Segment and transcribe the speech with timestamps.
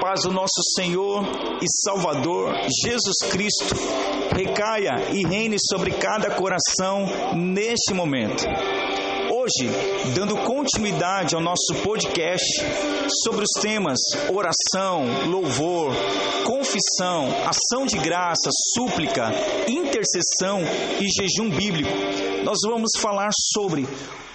[0.00, 1.22] paz do nosso Senhor
[1.60, 2.54] e Salvador
[2.84, 3.74] Jesus Cristo
[4.34, 8.44] recaia e reine sobre cada coração neste momento.
[9.30, 9.68] Hoje,
[10.14, 12.62] dando continuidade ao nosso podcast
[13.22, 13.98] sobre os temas
[14.32, 15.92] oração, louvor,
[16.46, 19.30] confissão, ação de graça, súplica,
[19.68, 20.60] intercessão
[20.98, 21.90] e jejum bíblico,
[22.42, 23.86] nós vamos falar sobre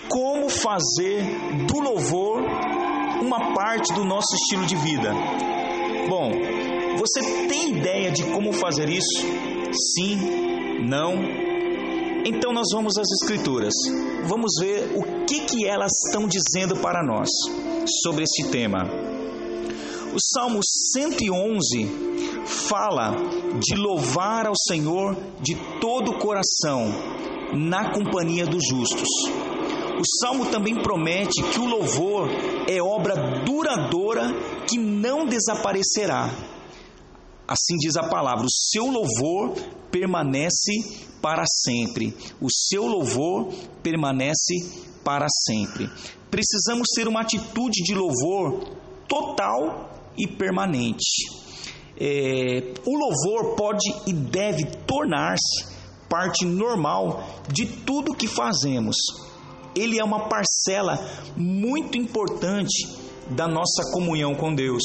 [0.09, 1.23] como fazer
[1.65, 2.41] do louvor
[3.21, 5.11] uma parte do nosso estilo de vida.
[6.09, 6.31] Bom,
[6.97, 9.21] você tem ideia de como fazer isso?
[9.71, 10.17] Sim?
[10.87, 11.13] Não?
[12.25, 13.73] Então nós vamos às Escrituras.
[14.27, 17.29] Vamos ver o que, que elas estão dizendo para nós
[18.03, 18.79] sobre esse tema.
[20.13, 23.15] O Salmo 111 fala
[23.59, 26.87] de louvar ao Senhor de todo o coração,
[27.53, 29.07] na companhia dos justos.
[29.99, 32.29] O salmo também promete que o louvor
[32.69, 34.29] é obra duradoura
[34.65, 36.33] que não desaparecerá.
[37.45, 39.57] Assim diz a palavra: o seu louvor
[39.91, 40.71] permanece
[41.21, 42.15] para sempre.
[42.39, 43.51] O seu louvor
[43.83, 44.55] permanece
[45.03, 45.89] para sempre.
[46.31, 48.69] Precisamos ter uma atitude de louvor
[49.05, 51.27] total e permanente.
[51.99, 55.67] É, o louvor pode e deve tornar-se
[56.07, 58.95] parte normal de tudo que fazemos
[59.75, 60.99] ele é uma parcela
[61.35, 62.87] muito importante
[63.29, 64.83] da nossa comunhão com Deus.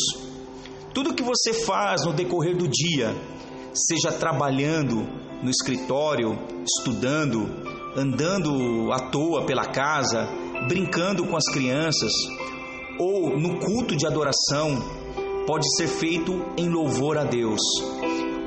[0.93, 3.15] Tudo que você faz no decorrer do dia,
[3.73, 5.07] seja trabalhando
[5.43, 7.47] no escritório, estudando,
[7.97, 10.29] andando à toa pela casa,
[10.69, 12.13] brincando com as crianças,
[12.99, 14.81] ou no culto de adoração,
[15.47, 17.61] pode ser feito em louvor a Deus.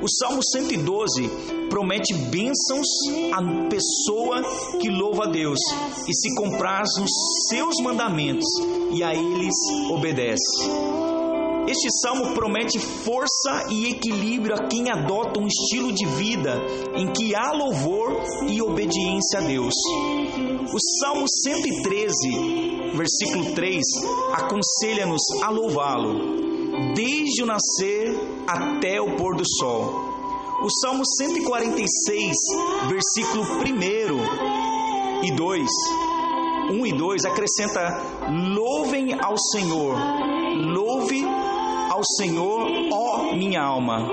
[0.00, 1.28] O Salmo 112
[1.68, 2.86] promete bênçãos
[3.32, 4.42] à pessoa
[4.80, 5.58] que louva a Deus
[6.06, 7.10] e se compraz nos
[7.48, 8.46] seus mandamentos
[8.92, 9.54] e a eles
[9.90, 10.68] obedece.
[11.66, 16.54] Este salmo promete força e equilíbrio a quem adota um estilo de vida
[16.96, 19.74] em que há louvor e obediência a Deus.
[20.72, 23.84] O Salmo 113, versículo 3,
[24.32, 26.48] aconselha-nos a louvá-lo
[26.94, 28.17] desde o nascer
[28.48, 30.08] até o pôr do sol.
[30.62, 32.34] O Salmo 146,
[32.88, 35.68] versículo 1 e 2,
[36.70, 38.02] 1 e 2 acrescenta:
[38.54, 39.96] Louvem ao Senhor,
[40.74, 41.22] louve
[41.90, 44.08] ao Senhor, ó minha alma.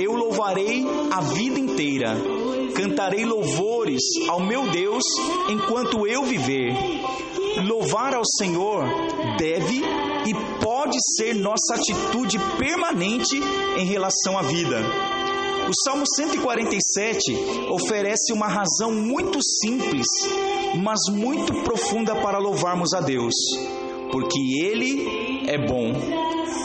[0.00, 2.16] Eu louvarei a vida inteira,
[2.74, 5.04] cantarei louvores ao meu Deus
[5.50, 6.74] enquanto eu viver.
[7.66, 8.84] Louvar ao Senhor
[9.38, 9.82] deve
[10.26, 13.36] e pode ser nossa atitude permanente
[13.78, 14.78] em relação à vida.
[15.68, 17.32] O Salmo 147
[17.70, 20.06] oferece uma razão muito simples,
[20.82, 23.34] mas muito profunda para louvarmos a Deus,
[24.12, 25.90] porque Ele é bom,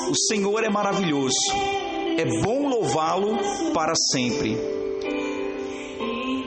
[0.09, 1.35] o Senhor é maravilhoso,
[2.17, 3.37] é bom louvá-lo
[3.73, 4.55] para sempre.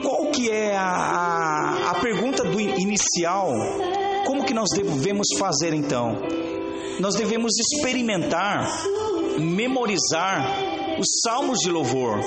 [0.01, 3.51] Qual que é a, a, a pergunta do inicial?
[4.25, 6.44] Como que nós devemos fazer então?
[6.99, 8.67] Nós devemos experimentar,
[9.39, 12.19] memorizar os salmos de louvor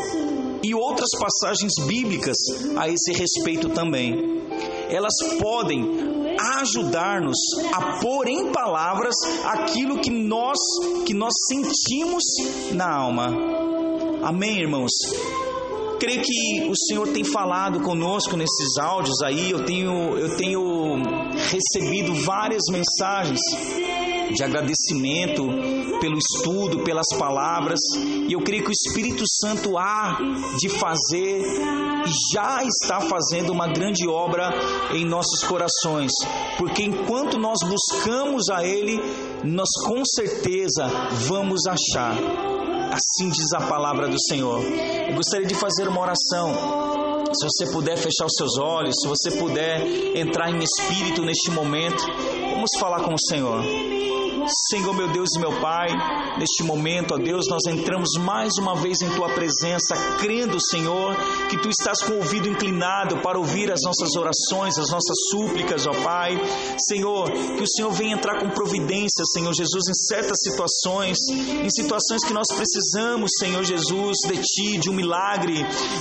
[0.63, 2.37] e outras passagens bíblicas
[2.77, 4.39] a esse respeito também.
[4.91, 6.09] Elas podem
[6.61, 7.39] ajudar-nos
[7.73, 9.15] a pôr em palavras
[9.45, 10.59] aquilo que nós
[11.05, 12.23] que nós sentimos
[12.73, 13.35] na alma.
[14.23, 14.93] Amém, irmãos.
[16.01, 19.51] Creio que o Senhor tem falado conosco nesses áudios aí.
[19.51, 20.61] Eu tenho eu tenho
[21.51, 23.41] recebido várias mensagens
[24.35, 25.47] de agradecimento
[26.01, 27.81] pelo estudo, pelas palavras,
[28.29, 30.19] e eu creio que o Espírito Santo há
[30.59, 31.43] de fazer
[32.07, 34.51] e já está fazendo uma grande obra
[34.95, 36.13] em nossos corações,
[36.57, 39.01] porque enquanto nós buscamos a Ele,
[39.45, 40.87] nós com certeza
[41.27, 42.17] vamos achar.
[42.93, 44.63] Assim diz a palavra do Senhor.
[45.09, 46.55] Eu gostaria de fazer uma oração.
[47.33, 52.03] Se você puder fechar os seus olhos, se você puder entrar em espírito neste momento,
[52.55, 53.63] vamos falar com o Senhor.
[54.49, 55.89] Senhor, meu Deus e meu Pai,
[56.39, 61.15] neste momento, ó Deus, nós entramos mais uma vez em Tua presença, crendo, Senhor,
[61.51, 65.87] que Tu estás com o ouvido inclinado para ouvir as nossas orações, as nossas súplicas,
[65.87, 66.39] ó Pai.
[66.79, 72.25] Senhor, que o Senhor venha entrar com providência, Senhor Jesus, em certas situações, em situações
[72.25, 75.55] que nós precisamos, Senhor Jesus, de Ti, de um milagre,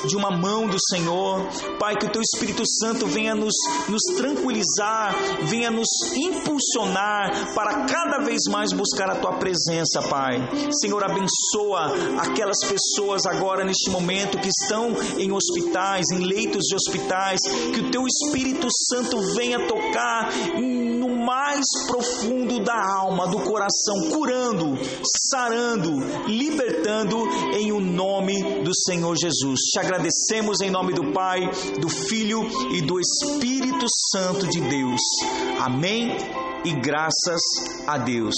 [0.06, 1.48] de uma mão do Senhor.
[1.80, 3.56] Pai, que o Teu Espírito Santo venha nos,
[3.90, 10.38] nos tranquilizar, venha nos impulsionar para cada vez vez mais buscar a tua presença, Pai.
[10.80, 17.40] Senhor, abençoa aquelas pessoas agora neste momento que estão em hospitais, em leitos de hospitais,
[17.74, 20.30] que o teu Espírito Santo venha tocar
[20.60, 24.78] no mais profundo da alma, do coração, curando,
[25.30, 27.18] sarando, libertando
[27.56, 29.60] em o nome do Senhor Jesus.
[29.72, 31.42] Te agradecemos em nome do Pai,
[31.82, 35.02] do Filho e do Espírito Santo de Deus.
[35.60, 37.42] Amém e graças
[37.88, 38.36] a Deus.